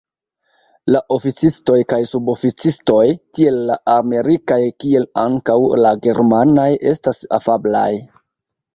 [0.93, 3.05] La oficistoj kaj suboficistoj,
[3.39, 7.91] tiel la amerikaj kiel ankaŭ la germanaj, estas afablaj.